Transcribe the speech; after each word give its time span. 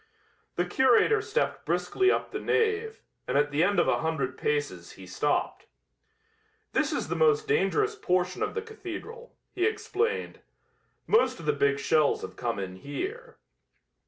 The 0.55 0.65
curator 0.65 1.21
stepped 1.21 1.63
briskly 1.63 2.09
up 2.09 2.31
the 2.31 2.39
nave, 2.39 3.01
and 3.27 3.37
at 3.37 3.51
the 3.51 3.63
end 3.63 3.79
of 3.79 3.87
a 3.87 3.99
hundred 3.99 4.35
paces 4.35 4.93
he 4.93 5.05
stopped. 5.05 5.67
"This 6.73 6.91
is 6.91 7.07
the 7.07 7.15
most 7.15 7.47
dangerous 7.47 7.93
portion 7.93 8.41
of 8.41 8.55
the 8.55 8.63
cathedral," 8.63 9.35
he 9.53 9.63
explained. 9.63 10.39
"Most 11.05 11.39
of 11.39 11.45
the 11.45 11.53
big 11.53 11.77
shells 11.77 12.23
have 12.23 12.35
come 12.35 12.57
in 12.57 12.77
here." 12.77 13.35